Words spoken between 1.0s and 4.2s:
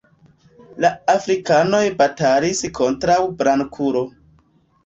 Afrikanoj batalis kontraŭ Blankulo.